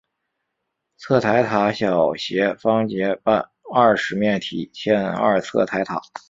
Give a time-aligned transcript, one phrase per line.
[0.97, 6.01] 侧台塔小斜方截半二十面体欠二侧台塔。